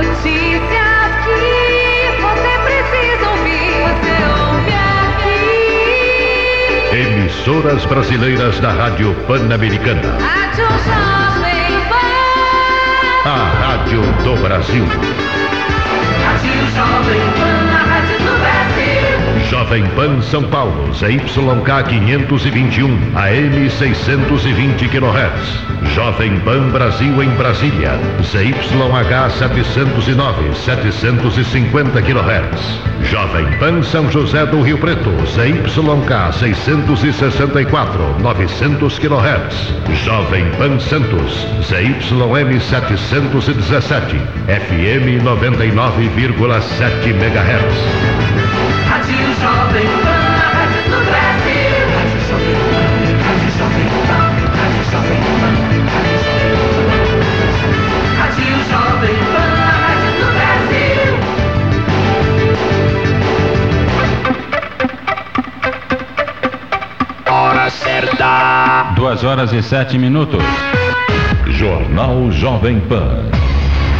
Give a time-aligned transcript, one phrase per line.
[0.00, 3.72] notícias que você precisa ouvir.
[3.84, 4.74] Você ouve
[5.04, 6.96] aqui.
[6.96, 10.16] Emissoras brasileiras da Rádio Pan-Americana.
[10.18, 13.28] Rádio Jovem Pan.
[13.28, 14.86] A Rádio do Brasil.
[16.24, 17.59] Rádio Jovem Pan,
[19.50, 22.86] Jovem Pan São Paulo, ZYK 521,
[23.16, 25.92] AM 620 kHz.
[25.92, 32.80] Jovem Pan Brasil em Brasília, ZYH 709, 750 kHz.
[33.10, 39.74] Jovem Pan São José do Rio Preto, ZYK 664, 900 kHz.
[40.04, 48.79] Jovem Pan Santos, ZYM 717, FM 99,7 MHz.
[48.90, 51.78] Rádio Jovem Pan, a rádio do Brasil.
[53.24, 56.50] Rádio Jovem Pan, Rádio Jovem Pan, Rádio Jovem Pan,
[58.18, 61.12] Rádio Jovem Pan, a rádio do Brasil.
[67.30, 68.92] Hora certa.
[68.96, 70.42] Duas horas e sete minutos.
[71.46, 73.29] Jornal Jovem Pan.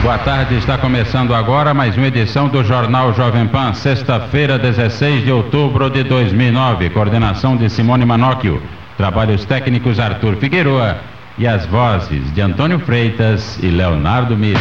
[0.02, 5.30] Boa tarde, está começando agora mais uma edição do Jornal Jovem Pan, sexta-feira, 16 de
[5.30, 6.88] outubro de 2009.
[6.88, 8.62] Coordenação de Simone Manóquio.
[8.96, 10.98] Trabalhos técnicos Arthur Figueroa
[11.38, 14.58] e as vozes de Antônio Freitas e Leonardo Mir.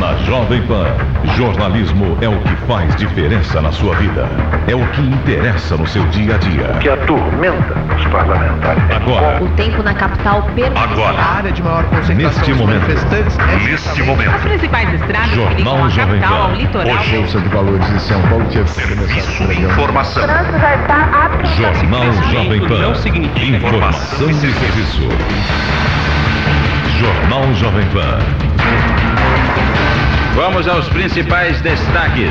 [0.00, 0.86] Na Jovem Pan,
[1.36, 4.26] jornalismo é o que faz diferença na sua vida.
[4.66, 6.66] É o que interessa no seu dia a dia.
[6.80, 8.82] que atormenta os parlamentares.
[8.96, 10.82] Agora, O tempo na capital persistirá.
[10.82, 15.36] agora, área de maior concentração neste de momento, manifestantes é neste momento, principais estradas que
[15.36, 16.56] ligam Jornal a Jovem capital ao Pan.
[16.56, 16.96] litoral.
[16.96, 20.22] Hoje, Bolsa de Valores de São Paulo tinha serviço de informação.
[21.56, 22.78] Jornal Jovem Pan.
[22.78, 25.08] não significa Informação e serviço.
[26.98, 28.18] Jornal Jovem Pan.
[30.34, 32.30] Vamos aos principais destaques.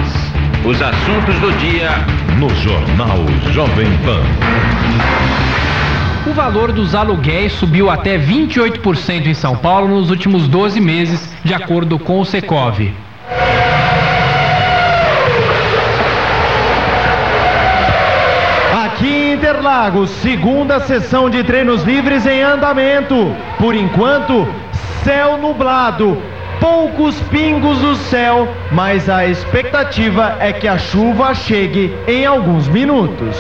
[0.66, 1.89] Os assuntos do dia
[2.38, 4.23] No Jornal Jovem Pan.
[6.26, 11.54] O valor dos aluguéis subiu até 28% em São Paulo nos últimos 12 meses, de
[11.54, 12.80] acordo com o Secov.
[18.86, 23.36] Aqui em Interlagos, segunda sessão de treinos livres em andamento.
[23.59, 24.48] Por enquanto,
[25.04, 26.17] céu nublado.
[26.61, 33.37] Poucos pingos no céu, mas a expectativa é que a chuva chegue em alguns minutos.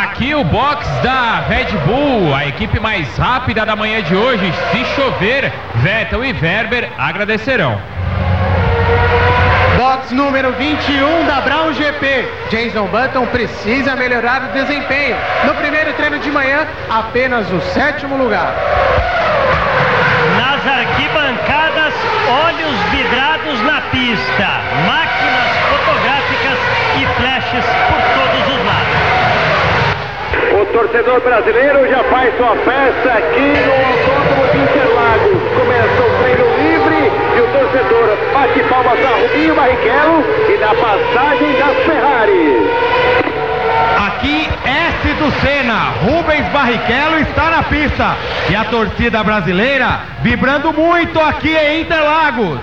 [0.00, 4.48] Aqui o box da Red Bull, a equipe mais rápida da manhã de hoje.
[4.70, 7.95] Se chover, Vettel e Werber agradecerão.
[9.76, 12.26] Box número 21 da Brown GP.
[12.48, 15.14] Jason Button precisa melhorar o desempenho.
[15.44, 18.54] No primeiro treino de manhã, apenas o sétimo lugar.
[20.38, 21.92] Nas arquibancadas,
[22.26, 24.48] olhos vidrados na pista,
[24.86, 26.58] máquinas fotográficas
[26.96, 28.96] e flashes por todos os lados.
[30.58, 35.38] O torcedor brasileiro já faz sua festa aqui no Autódromo de Interlagos.
[35.54, 36.25] Começa o
[37.66, 42.70] torcedor bate palmas a Rubinho Barrichello e na passagem das Ferrari.
[44.06, 48.16] Aqui, S do Senna, Rubens Barrichello está na pista.
[48.48, 52.60] E a torcida brasileira vibrando muito aqui em Interlagos.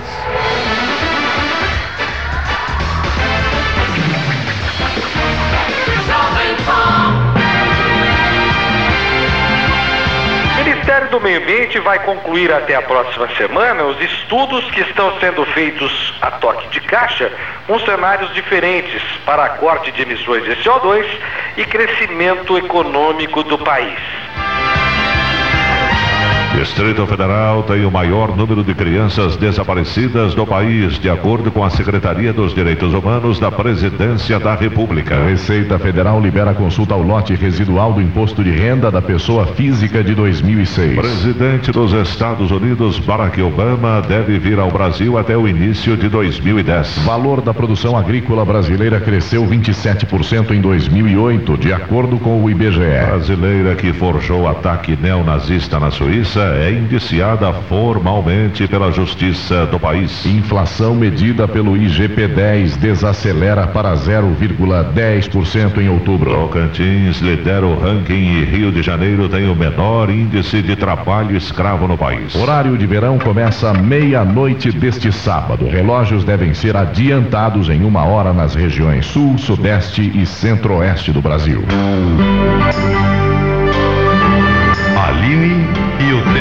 [10.54, 13.98] O Ministério do Meio Ambiente vai concluir até a próxima semana os
[14.34, 17.32] estudos que estão sendo feitos a toque de caixa
[17.68, 21.06] com cenários diferentes para corte de emissões de CO2
[21.56, 24.00] e crescimento econômico do país.
[26.54, 31.70] Distrito Federal tem o maior número de crianças desaparecidas do país, de acordo com a
[31.70, 35.16] Secretaria dos Direitos Humanos da Presidência da República.
[35.16, 40.04] A Receita Federal libera consulta ao lote residual do imposto de renda da pessoa física
[40.04, 40.96] de 2006.
[40.96, 47.00] Presidente dos Estados Unidos, Barack Obama, deve vir ao Brasil até o início de 2010.
[47.00, 53.08] Valor da produção agrícola brasileira cresceu 27% em 2008, de acordo com o IBGE.
[53.08, 60.26] Brasileira que forjou ataque neonazista na Suíça é indiciada formalmente pela Justiça do país.
[60.26, 66.32] Inflação medida pelo IGP-10 desacelera para 0,10% em outubro.
[66.32, 71.88] Tocantins lidera o ranking e Rio de Janeiro tem o menor índice de trabalho escravo
[71.88, 72.36] no país.
[72.36, 75.68] Horário de verão começa meia-noite deste sábado.
[75.68, 81.64] Relógios devem ser adiantados em uma hora nas regiões sul, sudeste e centro-oeste do Brasil.
[84.98, 85.68] Aline
[86.00, 86.33] e o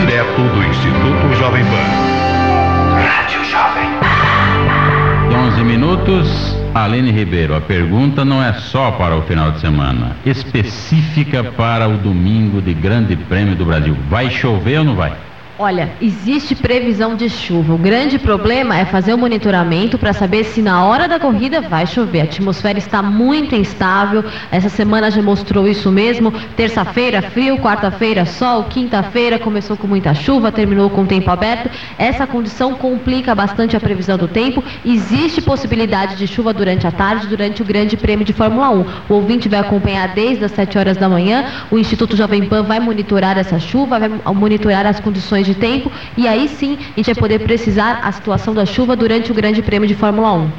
[0.00, 3.00] direto do Instituto Jovem Pan.
[3.02, 5.36] Rádio Jovem Pan.
[5.48, 6.56] 11 minutos.
[6.74, 11.96] Aline Ribeiro, a pergunta não é só para o final de semana, específica para o
[11.96, 13.96] domingo de Grande Prêmio do Brasil.
[14.10, 15.14] Vai chover ou não vai?
[15.58, 17.72] Olha, existe previsão de chuva.
[17.72, 21.86] O grande problema é fazer o monitoramento para saber se na hora da corrida vai
[21.86, 22.20] chover.
[22.20, 24.22] A atmosfera está muito instável.
[24.52, 26.30] Essa semana já mostrou isso mesmo.
[26.54, 31.70] Terça-feira, frio, quarta-feira, sol, quinta-feira começou com muita chuva, terminou com o tempo aberto.
[31.96, 34.62] Essa condição complica bastante a previsão do tempo.
[34.84, 38.84] Existe possibilidade de chuva durante a tarde, durante o Grande Prêmio de Fórmula 1.
[39.08, 41.46] O ouvinte vai acompanhar desde as 7 horas da manhã.
[41.70, 46.26] O Instituto Jovem Pan vai monitorar essa chuva, vai monitorar as condições de tempo e
[46.26, 49.88] aí sim a gente vai poder precisar a situação da chuva durante o Grande Prêmio
[49.88, 50.50] de Fórmula 1.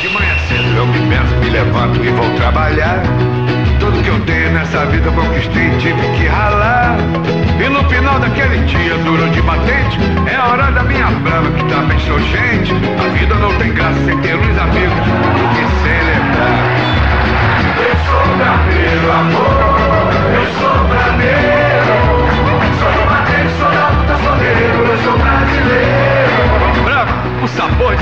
[0.00, 3.02] De manhã cedo eu me penso, me levanto e vou trabalhar.
[3.80, 6.96] Tudo que eu tenho nessa vida eu conquistei tive que ralar.
[7.62, 9.98] E no final daquele dia duro de batente,
[10.30, 11.64] é a hora da minha brava que
[12.06, 12.72] sou gente.
[12.98, 15.13] A vida não tem graça sem ter amigos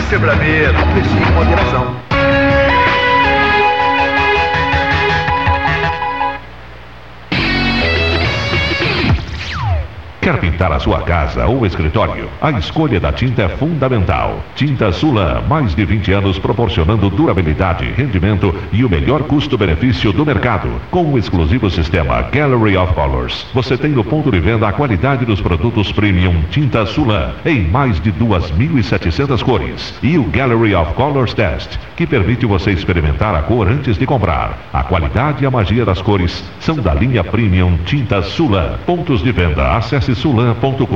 [0.02, 0.78] de ser brameiro.
[0.78, 2.11] Aprecie com moderação.
[10.22, 12.28] Quer pintar a sua casa ou escritório?
[12.40, 14.38] A escolha da tinta é fundamental.
[14.54, 20.70] Tinta Sulan, mais de 20 anos proporcionando durabilidade, rendimento e o melhor custo-benefício do mercado.
[20.92, 25.26] Com o exclusivo sistema Gallery of Colors, você tem no ponto de venda a qualidade
[25.26, 29.98] dos produtos premium Tinta Sulan em mais de 2.700 cores.
[30.04, 34.68] E o Gallery of Colors Test, que permite você experimentar a cor antes de comprar.
[34.72, 38.78] A qualidade e a magia das cores são da linha premium Tinta Sulan.
[38.86, 40.86] Pontos de venda, acesse sulan.com.br.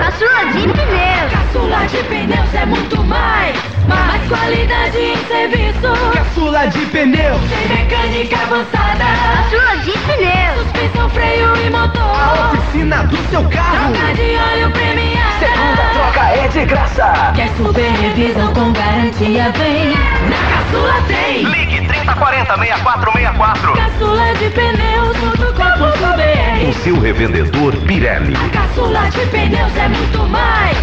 [0.00, 1.32] Caçula de pneus.
[1.32, 3.56] Caçula de pneus é muito mais.
[3.88, 6.12] Mais qualidade em serviço.
[6.12, 7.40] Caçula de pneus.
[7.48, 9.04] Tem mecânica avançada.
[9.36, 10.62] Caçula de pneus.
[10.62, 12.02] Suspensão, freio e motor.
[12.02, 13.92] A oficina do seu carro.
[13.92, 15.24] Troca de óleo premiada.
[15.38, 17.32] Segunda troca é de graça.
[17.34, 19.52] Quer super revisão com garantia?
[19.58, 19.90] Vem.
[20.28, 21.42] Na Caçula tem.
[21.44, 23.72] Ligue 3040 6464.
[23.72, 28.34] Caçula de pneus.com.br O seu revendedor Pirelli.
[28.50, 30.76] Caçula de pneus é muito mais.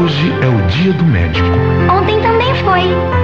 [0.00, 0.43] Hoje é
[0.74, 1.46] dia do médico.
[1.90, 2.82] Ontem também foi.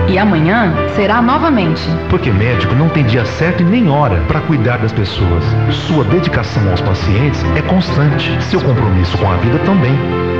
[0.08, 1.82] E amanhã será novamente.
[2.08, 5.44] Porque médico não tem dia certo e nem hora para cuidar das pessoas.
[5.70, 8.30] Sua dedicação aos pacientes é constante.
[8.44, 9.92] Seu compromisso com a vida também.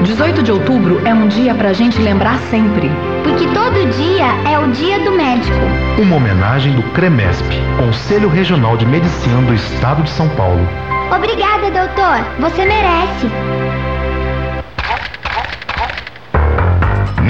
[0.05, 2.89] 18 de outubro é um dia pra gente lembrar sempre.
[3.25, 5.59] Porque todo dia é o dia do médico.
[5.99, 7.45] Uma homenagem do CREMESP,
[7.77, 10.67] Conselho Regional de Medicina do Estado de São Paulo.
[11.13, 12.25] Obrigada, doutor.
[12.39, 13.90] Você merece.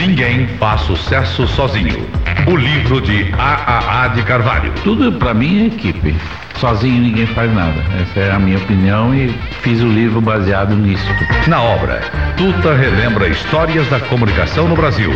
[0.00, 2.08] Ninguém faz sucesso sozinho.
[2.46, 4.72] O livro de AAA de Carvalho.
[4.82, 6.16] Tudo pra mim é equipe.
[6.56, 7.78] Sozinho ninguém faz nada.
[8.00, 9.28] Essa é a minha opinião e
[9.60, 11.04] fiz o livro baseado nisso.
[11.48, 12.00] Na obra,
[12.34, 15.10] Tuta relembra histórias da comunicação no Brasil,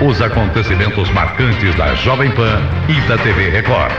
[0.00, 3.90] os acontecimentos marcantes da Jovem Pan e da TV Record.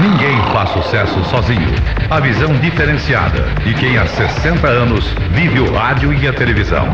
[0.00, 1.68] Ninguém faz sucesso sozinho.
[2.10, 6.88] A visão diferenciada de quem há 60 anos vive o rádio e a televisão.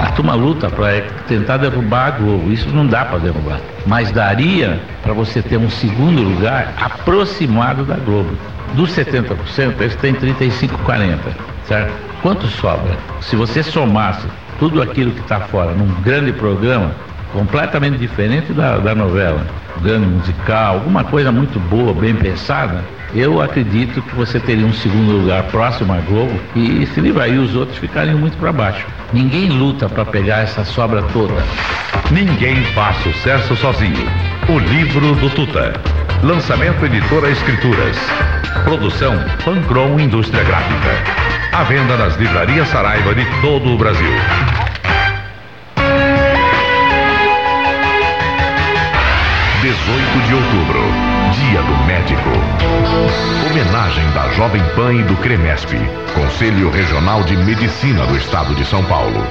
[0.00, 2.52] A turma luta para tentar derrubar a Globo.
[2.52, 3.60] Isso não dá para derrubar.
[3.84, 8.38] Mas daria para você ter um segundo lugar aproximado da Globo.
[8.74, 11.20] Dos 70%, eles têm 35, 40,
[11.64, 11.92] certo?
[12.22, 12.96] Quanto sobra?
[13.20, 14.26] Se você somasse
[14.58, 16.92] tudo aquilo que está fora num grande programa,
[17.36, 19.46] completamente diferente da, da novela,
[19.82, 22.82] grande musical, alguma coisa muito boa, bem pensada,
[23.14, 27.36] eu acredito que você teria um segundo lugar próximo à Globo e se livrar e
[27.36, 28.86] os outros ficariam muito para baixo.
[29.12, 31.34] Ninguém luta para pegar essa sobra toda.
[32.10, 34.06] Ninguém faz sucesso sozinho.
[34.48, 35.74] O livro do Tuta.
[36.22, 37.96] Lançamento Editora Escrituras.
[38.64, 39.14] Produção
[39.44, 41.52] Pancron Indústria Gráfica.
[41.52, 44.12] À venda nas livrarias Saraiva de todo o Brasil.
[49.66, 50.78] 18 de outubro,
[51.32, 52.30] Dia do Médico.
[53.50, 55.76] Homenagem da Jovem Pan e do CREMESP,
[56.14, 59.26] Conselho Regional de Medicina do Estado de São Paulo.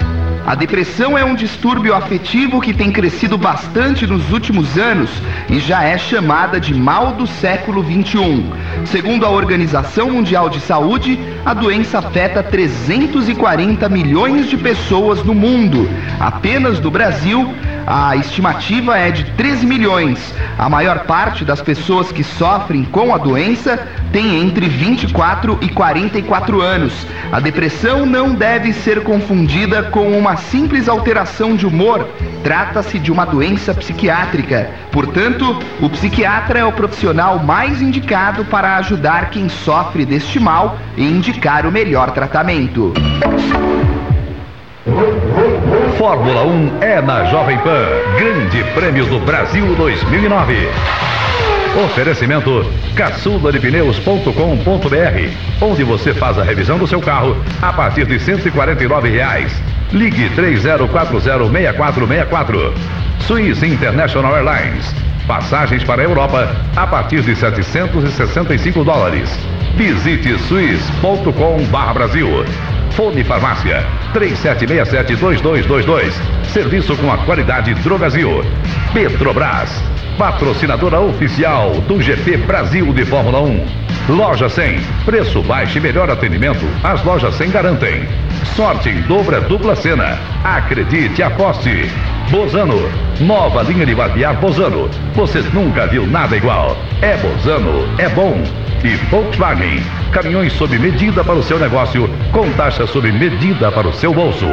[0.45, 5.09] A depressão é um distúrbio afetivo que tem crescido bastante nos últimos anos
[5.49, 8.51] e já é chamada de mal do século 21.
[8.85, 15.89] Segundo a Organização Mundial de Saúde, a doença afeta 340 milhões de pessoas no mundo.
[16.19, 17.55] Apenas no Brasil,
[17.87, 20.33] a estimativa é de 13 milhões.
[20.57, 26.61] A maior parte das pessoas que sofrem com a doença tem entre 24 e 44
[26.61, 27.05] anos.
[27.31, 32.09] A depressão não deve ser confundida com uma simples alteração de humor.
[32.43, 34.71] Trata-se de uma doença psiquiátrica.
[34.91, 41.03] Portanto, o psiquiatra é o profissional mais indicado para ajudar quem sofre deste mal e
[41.03, 42.93] indicar o melhor tratamento.
[45.97, 47.87] Fórmula 1 é na Jovem Pan.
[48.17, 50.67] Grande Prêmio do Brasil 2009.
[51.85, 59.53] Oferecimento caçuladepneus.com.br, onde você faz a revisão do seu carro a partir de 149 reais.
[59.93, 62.73] Ligue 30406464.
[63.21, 64.93] Swiss International Airlines.
[65.25, 69.29] Passagens para a Europa a partir de 765 dólares.
[69.77, 72.43] Visite swiss.com/brasil.
[72.95, 76.13] Fone Farmácia 3767-2222.
[76.45, 78.41] Serviço com a qualidade Drogazil.
[78.93, 79.83] Petrobras.
[80.17, 83.65] Patrocinadora oficial do GP Brasil de Fórmula 1.
[84.07, 84.79] Loja 100.
[85.03, 86.65] Preço baixo e melhor atendimento.
[86.83, 88.07] As lojas 100 garantem.
[88.55, 90.17] Sorte em dobra dupla cena.
[90.45, 91.91] Acredite, aposte.
[92.31, 92.89] Bozano.
[93.19, 94.89] Nova linha de barbear Bozano.
[95.15, 96.77] Você nunca viu nada igual.
[97.01, 97.85] É Bozano.
[97.97, 98.41] É bom.
[99.09, 99.81] Volkswagen.
[100.11, 104.45] Caminhões sob medida para o seu negócio, com taxa sob medida para o seu bolso.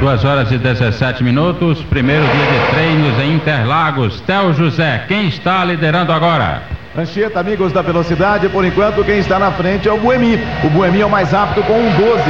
[0.00, 4.20] 2 horas e 17 minutos, primeiro dia de treinos em Interlagos.
[4.22, 6.73] Tel José, quem está liderando agora?
[6.96, 10.38] Anchieta, amigos da velocidade, por enquanto quem está na frente é o Buemi.
[10.62, 12.22] O Buemi é o mais rápido com um 12,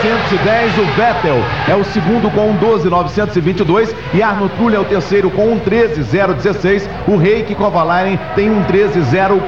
[0.00, 0.78] 710.
[0.78, 1.36] O Vettel
[1.68, 3.94] é o segundo com um 12, 922.
[4.14, 6.88] E Arno Trulli é o terceiro com um 13, 016.
[7.06, 9.00] O Reiki Kovalainen tem um 13,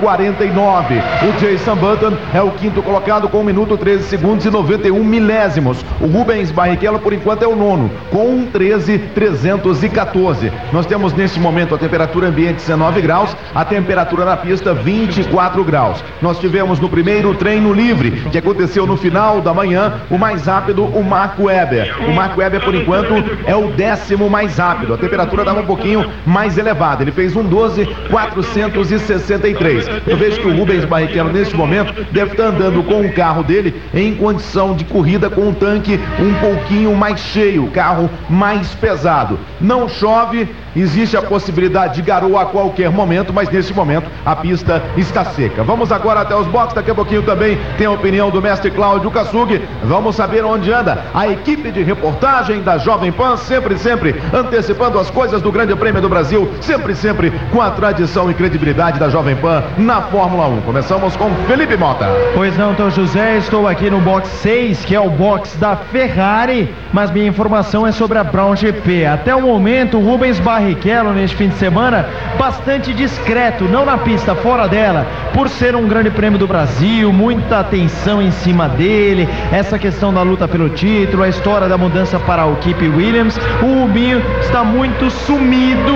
[0.03, 0.95] 049.
[0.97, 5.83] O Jason Button é o quinto colocado com 1 minuto 13 segundos e 91 milésimos.
[5.99, 10.53] O Rubens Barrichello, por enquanto, é o nono com um 13, 314.
[10.75, 16.05] Nós temos nesse momento a temperatura ambiente 19 graus, a temperatura na pista 24 graus.
[16.21, 20.85] Nós tivemos no primeiro treino livre, que aconteceu no final da manhã, o mais rápido,
[20.85, 21.95] o Marco Weber.
[22.09, 23.15] O Marco Weber, por enquanto,
[23.47, 24.95] é o décimo mais rápido.
[24.95, 27.03] A temperatura estava um pouquinho mais elevada.
[27.03, 29.87] Ele fez um 12, 463.
[30.07, 33.81] Eu vejo que o Rubens Barrichello, neste momento, deve estar andando com o carro dele
[33.95, 39.39] em condição de corrida com um tanque um pouquinho mais cheio, carro mais pesado.
[39.61, 44.83] Não chove, existe a possibilidade de garoa a qualquer momento, mas nesse momento a pista
[44.97, 45.63] está seca.
[45.63, 49.11] Vamos agora até os boxes, daqui a pouquinho também tem a opinião do mestre Cláudio
[49.11, 49.61] Kassug.
[49.85, 55.11] Vamos saber onde anda a equipe de reportagem da Jovem Pan, sempre, sempre antecipando as
[55.11, 59.37] coisas do Grande Prêmio do Brasil, sempre, sempre com a tradição e credibilidade da Jovem
[59.37, 60.61] Pan na Fórmula 1.
[60.63, 62.07] Começamos com Felipe Mota.
[62.35, 66.75] Pois não, então José, estou aqui no box 6, que é o box da Ferrari,
[66.93, 69.07] mas minha informação é sobre a Brown GP.
[69.07, 72.07] Até o momento, o Rubens Barrichello neste fim de semana,
[72.39, 77.59] bastante discreto, não na pista, fora dela, por ser um grande prêmio do Brasil, muita
[77.59, 82.45] atenção em cima dele, essa questão da luta pelo título, a história da mudança para
[82.45, 83.37] a equipe Williams.
[83.61, 85.93] O Rubinho está muito sumido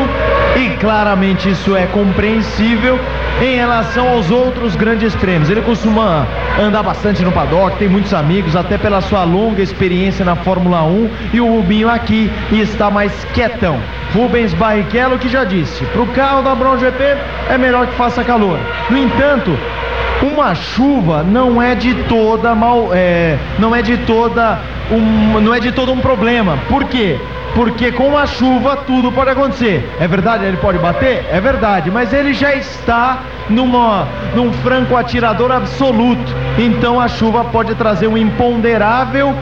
[0.61, 3.01] e claramente isso é compreensível
[3.41, 5.49] em relação aos outros grandes prêmios.
[5.49, 6.27] Ele costuma
[6.61, 11.11] andar bastante no paddock, tem muitos amigos, até pela sua longa experiência na Fórmula 1.
[11.33, 13.81] E o Rubinho aqui está mais quietão.
[14.13, 17.03] Rubens Barrichello que já disse, para o carro da Brown GP
[17.49, 18.59] é melhor que faça calor.
[18.91, 19.57] No entanto,
[20.23, 24.59] uma chuva não é de toda mal, é, não é de toda
[24.91, 26.59] um, não é de todo um problema.
[26.69, 27.19] Por quê?
[27.55, 29.89] Porque com a chuva tudo pode acontecer.
[29.99, 31.27] É verdade, ele pode bater?
[31.31, 36.35] É verdade, mas ele já está numa, num franco atirador absoluto.
[36.59, 39.35] Então a chuva pode trazer um imponderável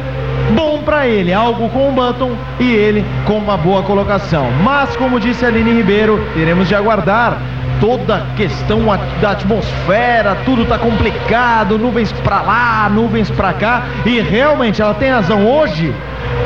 [0.55, 4.51] bom para ele, algo com o Button e ele com uma boa colocação.
[4.63, 7.39] Mas como disse Aline Ribeiro, teremos de aguardar
[7.81, 8.81] toda a questão
[9.21, 15.11] da atmosfera, tudo tá complicado, nuvens para lá, nuvens para cá, e realmente ela tem
[15.11, 15.95] razão hoje.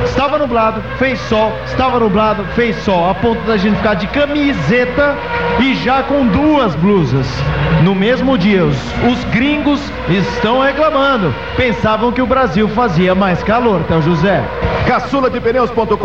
[0.04, 5.16] Estava nublado, fez sol, estava nublado, fez sol, a ponto da gente ficar de camiseta
[5.60, 7.26] e já com duas blusas.
[7.82, 8.76] No mesmo dia, os,
[9.10, 11.34] os gringos estão reclamando.
[11.56, 14.42] Pensavam que o Brasil fazia mais calor, tá, José?
[14.86, 15.96] caçuladepneus.com.br,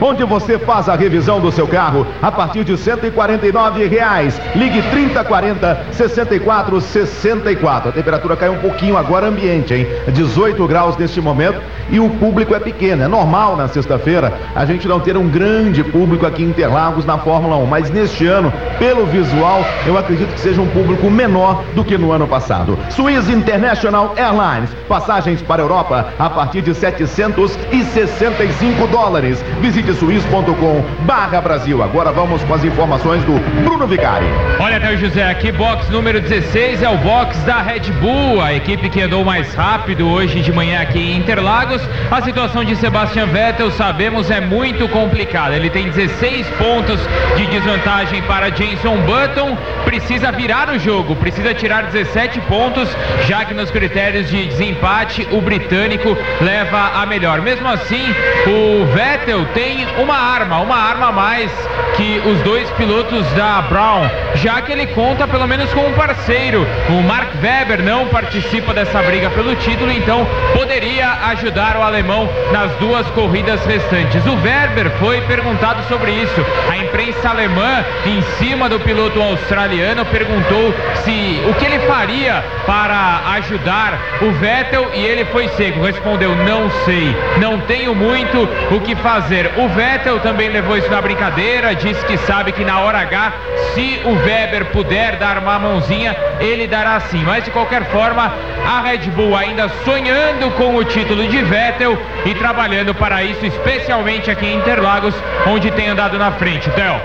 [0.00, 4.40] onde você faz a revisão do seu carro a partir de 149 reais.
[4.56, 7.90] Ligue 3040 6464.
[7.90, 9.86] A temperatura caiu um pouquinho agora ambiente, hein?
[10.08, 11.60] 18 graus neste momento
[11.90, 15.82] e o público é pequeno É normal na sexta-feira a gente não ter um grande
[15.82, 20.40] público aqui em Interlagos na Fórmula 1, mas neste ano, pelo visual, eu acredito que
[20.40, 22.78] seja um público menor do que no ano passado.
[22.90, 29.42] Swiss International Airlines, passagens para a Europa a partir de 765 dólares.
[29.60, 31.82] Visite suiz.com barra Brasil.
[31.82, 34.26] Agora vamos com as informações do Bruno Vicari.
[34.60, 38.54] Olha, até o José, aqui box número 16 é o box da Red Bull, a
[38.54, 41.82] equipe que andou mais rápido hoje de manhã aqui em Interlagos.
[42.10, 45.54] A situação de Sebastian Vettel, sabemos, é muito complicada.
[45.56, 47.00] Ele tem 16 pontos
[47.36, 52.88] de desvantagem para Jenson Button, precisa virar o jogo, precisa tirar 17 pontos,
[53.26, 57.40] já que nos critérios de desempate o britânico leva a melhor.
[57.40, 58.04] Mesmo assim,
[58.46, 61.50] o Vettel tem uma arma, uma arma a mais
[61.96, 66.66] que os dois pilotos da Brown, já que ele conta pelo menos com um parceiro.
[66.88, 72.28] O Mark Webber não participa dessa briga pelo título, então poderia ajudar o alemão
[72.64, 74.24] nas duas corridas restantes.
[74.24, 76.46] O Webber foi perguntado sobre isso.
[76.70, 80.72] A imprensa alemã, em cima do piloto australiano, perguntou
[81.04, 85.82] se o que ele faria para ajudar o Vettel e ele foi seco.
[85.82, 89.50] Respondeu: Não sei, não tenho muito o que fazer.
[89.58, 93.32] O Vettel também levou isso na brincadeira, disse que sabe que na hora H,
[93.74, 97.22] se o Weber puder dar uma mãozinha, ele dará sim.
[97.24, 98.32] Mas de qualquer forma,
[98.66, 104.30] a Red Bull ainda sonhando com o título de Vettel e trabalhando para isso, especialmente
[104.30, 105.14] aqui em Interlagos,
[105.46, 106.68] onde tem andado na frente.
[106.72, 107.00] Theo.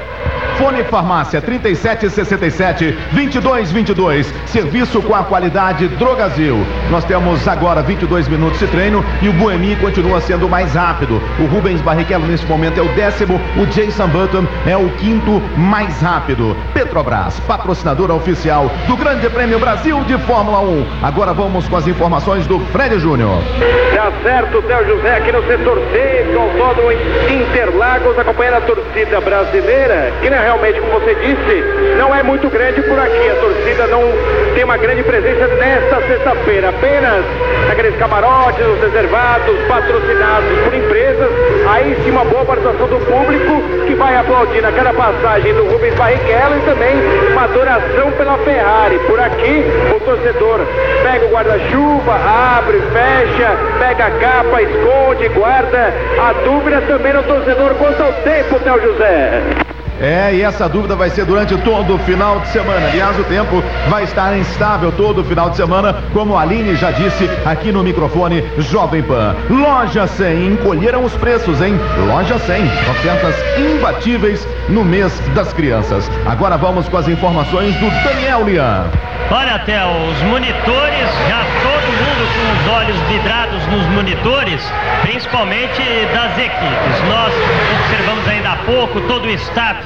[0.59, 4.33] Fone Farmácia 3767 2222.
[4.45, 6.57] Serviço com a qualidade Drogazil.
[6.91, 11.21] Nós temos agora 22 minutos de treino e o Boemi continua sendo o mais rápido.
[11.39, 16.01] O Rubens Barrichello nesse momento é o décimo, o Jason Button é o quinto mais
[16.01, 16.57] rápido.
[16.73, 20.85] Petrobras, patrocinadora oficial do Grande Prêmio Brasil de Fórmula 1.
[21.01, 23.41] Agora vamos com as informações do Fred Júnior.
[23.95, 30.11] Tá certo, Theo José, aqui no setor C, do Autódromo Interlagos, acompanhando a torcida brasileira,
[30.21, 31.63] né, realmente, como você disse,
[31.95, 33.29] não é muito grande por aqui.
[33.29, 34.01] A torcida não
[34.55, 36.69] tem uma grande presença nesta sexta-feira.
[36.69, 37.23] Apenas
[37.71, 41.29] aqueles camarotes, os reservados, patrocinados por empresas.
[41.69, 45.93] Aí sim uma boa participação do público que vai aplaudir a cada passagem do Rubens
[45.93, 46.95] Barrichello e também
[47.31, 48.97] uma adoração pela Ferrari.
[49.05, 49.63] Por aqui,
[49.95, 50.61] o torcedor
[51.03, 52.15] pega o guarda-chuva,
[52.57, 55.93] abre, fecha, pega a capa, esconde, guarda.
[56.19, 59.68] A dúvida também no torcedor quanto ao tempo, Théo José.
[59.99, 62.87] É, e essa dúvida vai ser durante todo o final de semana.
[62.87, 66.91] Aliás, o tempo vai estar instável todo o final de semana, como a Aline já
[66.91, 69.35] disse aqui no microfone Jovem Pan.
[69.49, 71.73] Loja 100, encolheram os preços, hein?
[72.07, 76.09] Loja 100, ofertas imbatíveis no mês das crianças.
[76.25, 79.08] Agora vamos com as informações do Daniel Lian.
[79.31, 85.81] Olha, até os monitores, já todo mundo com os olhos vidrados nos monitores, principalmente
[86.13, 87.03] das equipes.
[87.07, 87.33] Nós
[87.79, 89.83] observamos ainda há pouco todo o staff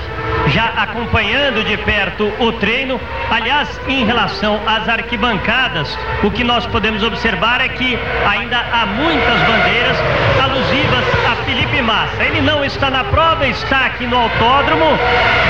[0.47, 2.99] já acompanhando de perto o treino.
[3.29, 9.39] Aliás, em relação às arquibancadas, o que nós podemos observar é que ainda há muitas
[9.41, 9.97] bandeiras
[10.41, 12.23] alusivas a Felipe Massa.
[12.23, 14.97] Ele não está na prova, está aqui no autódromo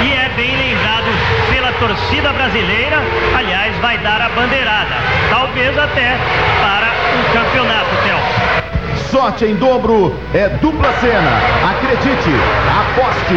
[0.04, 1.06] e é bem lembrado
[1.52, 2.98] pela torcida brasileira.
[3.38, 4.96] Aliás, vai dar a bandeirada,
[5.30, 6.18] talvez até
[6.62, 6.88] para
[7.20, 8.98] o campeonato, Theo.
[9.12, 11.32] Sorte em dobro é dupla cena.
[11.70, 12.32] Acredite,
[12.80, 13.36] aposte.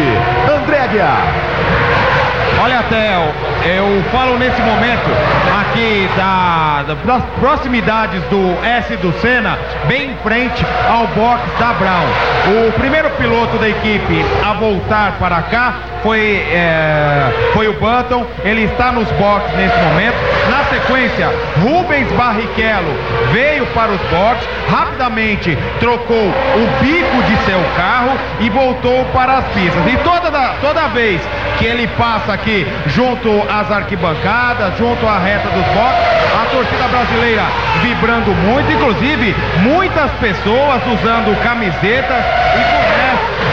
[0.49, 1.09] Andréguia.
[2.63, 3.33] Olha, Theo,
[3.65, 5.09] eu falo nesse momento
[5.61, 11.73] aqui da, da- das proximidades do S do Senna, bem em frente ao box da
[11.73, 12.67] Brown.
[12.67, 18.63] O primeiro piloto da equipe a voltar para cá foi, é, foi o Button, ele
[18.65, 20.15] está nos boxes nesse momento.
[20.49, 21.29] Na sequência,
[21.61, 22.93] Rubens Barrichello
[23.33, 29.45] veio para os boxes, rapidamente trocou o bico de seu carro e voltou para as
[29.47, 29.81] pistas.
[29.91, 31.21] E toda, da- toda vez
[31.57, 37.43] que ele passa aqui junto às arquibancadas, junto à reta dos boxes, a torcida brasileira
[37.81, 42.23] vibrando muito, inclusive muitas pessoas usando camisetas
[42.55, 42.96] e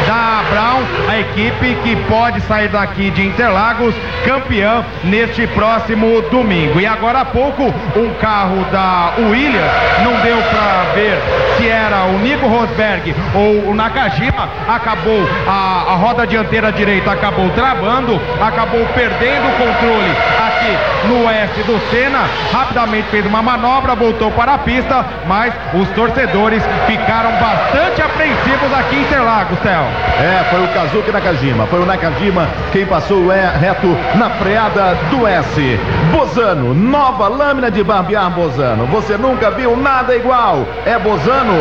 [0.07, 3.95] da Brown, a equipe que pode sair daqui de Interlagos
[4.25, 6.81] campeã neste próximo domingo.
[6.81, 7.63] E agora há pouco,
[7.97, 9.71] um carro da Williams,
[10.03, 11.19] não deu para ver
[11.57, 17.49] se era o Nico Rosberg ou o Nakajima, acabou a, a roda dianteira direita acabou
[17.51, 20.11] travando, acabou perdendo o controle
[20.47, 22.21] aqui no S do Senna,
[22.53, 28.97] rapidamente fez uma manobra, voltou para a pista, mas os torcedores ficaram bastante apreensivos aqui
[28.97, 31.67] em Interlagos, É, foi o Kazuki Nakajima.
[31.67, 35.81] Foi o Nakajima quem passou o reto na freada do S.
[36.13, 38.87] Bozano, nova lâmina de barbear Bozano.
[38.87, 40.67] Você nunca viu nada igual.
[40.87, 41.55] É Bozano.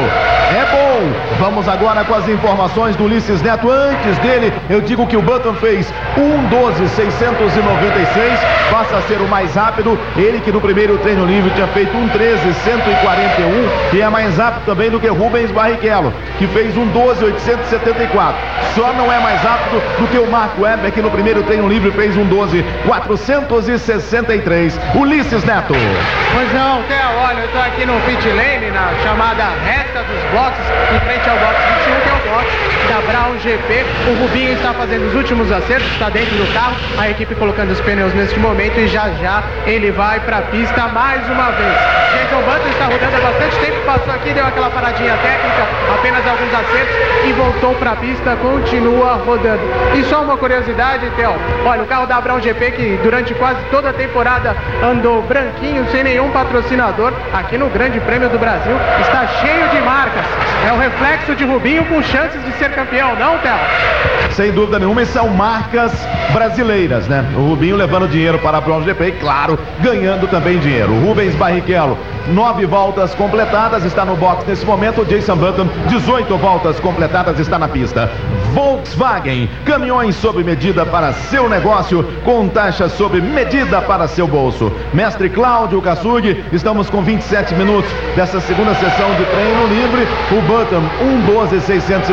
[0.53, 1.11] é bom.
[1.39, 3.67] Vamos agora com as informações do Ulisses Neto.
[3.69, 8.37] Antes dele, eu digo que o Button fez 1,12,696,
[8.69, 9.97] passa a ser o mais rápido.
[10.15, 14.99] Ele que no primeiro treino livre tinha feito 1,13,141 e é mais rápido também do
[14.99, 16.75] que Rubens Barrichello, que fez
[18.07, 18.35] 1,12,874.
[18.75, 21.91] Só não é mais rápido do que o Marco Weber, que no primeiro treino livre
[21.91, 24.79] fez 1,12,463.
[24.95, 25.73] Ulisses Neto.
[26.33, 30.65] Pois não, Theo, olha, eu tô aqui no pit lane, na chamada reta dos boxes,
[30.93, 32.47] em frente ao box 21, box
[32.89, 33.85] da Brown GP.
[34.09, 37.79] O Rubinho está fazendo os últimos acertos, está dentro do carro, a equipe colocando os
[37.81, 41.77] pneus neste momento e já já ele vai para a pista mais uma vez.
[42.13, 46.53] Jason Button está rodando há bastante tempo, passou aqui, deu aquela paradinha técnica, apenas alguns
[46.53, 49.61] acertos e voltou para a pista, continua rodando.
[49.95, 53.89] E só uma curiosidade, Theo, olha, o carro da Brown GP que durante quase toda
[53.89, 59.69] a temporada andou branquinho, sem nenhum patrocinador, aqui no Grande Prêmio do Brasil, está cheio
[59.69, 60.25] de marcas.
[60.67, 63.53] É o reflexo de Rubinho com chances de ser campeão, não, Theo?
[64.31, 65.91] Sem dúvida nenhuma, e são marcas
[66.31, 67.23] brasileiras, né?
[67.35, 70.93] O Rubinho levando dinheiro para a Bronze GP e, claro, ganhando também dinheiro.
[71.05, 71.97] Rubens Barrichello,
[72.29, 75.05] nove voltas completadas, está no box nesse momento.
[75.05, 78.09] Jason Button, 18 voltas completadas, está na pista.
[78.53, 84.71] Volkswagen, caminhões sob medida para seu negócio, com taxa sob medida para seu bolso.
[84.93, 90.07] Mestre Cláudio Kassug, estamos com 27 minutos dessa segunda sessão de treino livre.
[90.31, 90.83] O Button,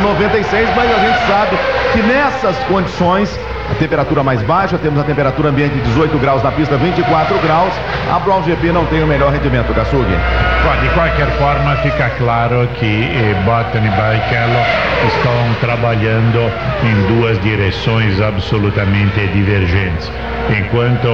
[0.00, 1.58] 1,12,696, mas a gente sabe
[1.92, 3.38] que nessas condições
[3.70, 7.72] a temperatura mais baixa, temos a temperatura ambiente de 18 graus na pista, 24 graus.
[8.12, 10.16] A Brown GP não tem o melhor rendimento, Kassugi.
[10.64, 14.60] Bom, de qualquer forma, fica claro que eh, Button e Barrichello
[15.06, 16.50] estão trabalhando
[16.82, 20.10] em duas direções absolutamente divergentes.
[20.50, 21.06] Enquanto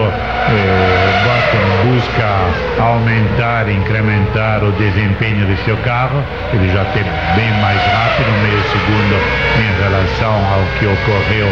[0.49, 7.81] eh, Button busca aumentar, incrementar o desempenho de seu carro, ele já tem bem mais
[7.93, 9.17] rápido, meio segundo
[9.61, 11.49] em relação ao que ocorreu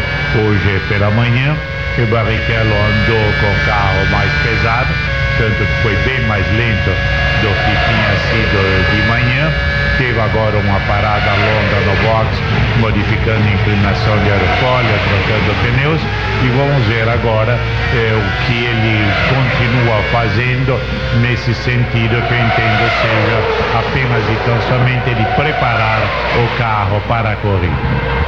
[0.47, 1.55] hoje pela manhã.
[1.99, 4.88] E Barrichello andou com o carro mais pesado,
[5.38, 6.90] tanto que foi bem mais lento
[7.42, 9.34] do que tinha sido de manhã.
[9.99, 12.43] Teve agora uma parada longa no box,
[12.81, 16.01] modificando a inclinação de aerofólio, trocando pneus.
[16.43, 17.53] E vamos ver agora
[17.95, 20.81] eh, o que ele continua fazendo
[21.21, 26.01] nesse sentido, que eu entendo seja apenas e tão somente de preparar
[26.43, 28.25] o carro para a corrida.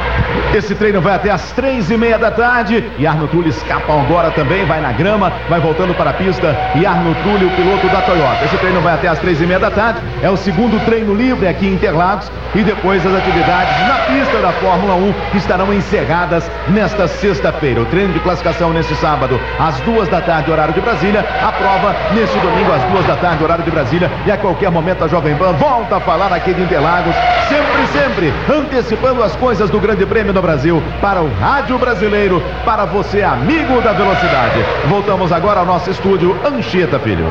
[0.53, 4.31] Esse treino vai até às três e meia da tarde e Arno Trulli escapa agora
[4.31, 8.01] também, vai na grama, vai voltando para a pista e Arno Trulli, o piloto da
[8.01, 8.45] Toyota.
[8.45, 11.47] Esse treino vai até às três e meia da tarde, é o segundo treino livre
[11.47, 17.07] aqui em Interlagos e depois as atividades na pista da Fórmula 1 estarão encerradas nesta
[17.07, 17.81] sexta-feira.
[17.81, 21.95] O treino de classificação nesse sábado às duas da tarde, horário de Brasília, a prova
[22.13, 25.35] nesse domingo às duas da tarde, horário de Brasília e a qualquer momento a Jovem
[25.35, 27.15] Pan volta a falar aqui de Interlagos,
[27.47, 32.85] sempre, sempre antecipando as coisas do Grande Prêmio do Brasil para o Rádio Brasileiro, para
[32.85, 34.63] você, amigo da velocidade.
[34.87, 37.27] Voltamos agora ao nosso estúdio Anchieta Filho.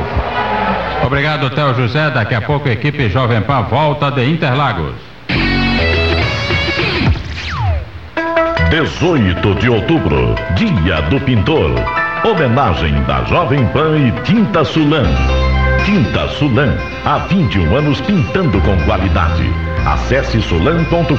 [1.07, 2.09] Obrigado, Theo José.
[2.09, 4.93] Daqui a pouco a equipe Jovem Pan volta de Interlagos.
[8.69, 11.71] 18 de outubro, Dia do Pintor.
[12.25, 15.05] Homenagem da Jovem Pan e Tinta Sulan.
[15.85, 19.49] Tinta Sulan, há 21 anos pintando com qualidade.
[19.85, 21.15] Acesse sulan.com.br.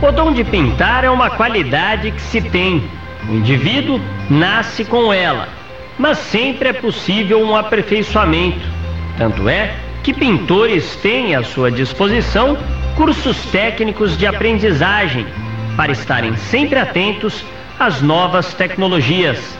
[0.00, 2.82] O dom de pintar é uma qualidade que se tem.
[3.28, 5.48] O indivíduo nasce com ela,
[5.98, 8.66] mas sempre é possível um aperfeiçoamento.
[9.16, 12.56] Tanto é que pintores têm à sua disposição
[12.96, 15.26] cursos técnicos de aprendizagem
[15.76, 17.44] para estarem sempre atentos
[17.78, 19.56] às novas tecnologias.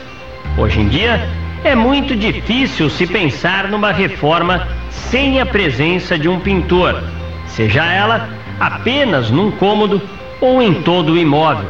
[0.57, 1.27] Hoje em dia,
[1.63, 7.03] é muito difícil se pensar numa reforma sem a presença de um pintor,
[7.47, 10.01] seja ela apenas num cômodo
[10.41, 11.69] ou em todo o imóvel.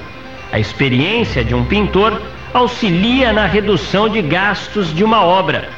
[0.51, 2.19] A experiência de um pintor
[2.53, 5.69] auxilia na redução de gastos de uma obra.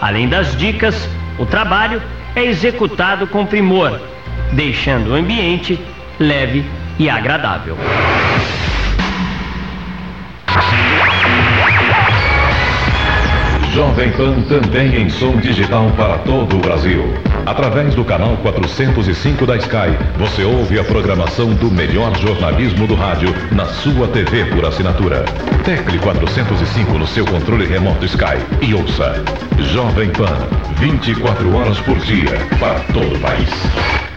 [0.00, 2.02] Além das dicas, o trabalho
[2.34, 4.00] é executado com primor,
[4.52, 5.78] deixando o ambiente
[6.18, 6.64] leve
[6.98, 7.76] e agradável.
[13.78, 17.14] Jovem Pan também em som digital para todo o Brasil.
[17.46, 23.32] Através do canal 405 da Sky, você ouve a programação do melhor jornalismo do rádio
[23.52, 25.24] na sua TV por assinatura.
[25.64, 29.22] Tecle 405 no seu controle remoto Sky e ouça
[29.72, 30.48] Jovem Pan,
[30.80, 34.07] 24 horas por dia para todo o país.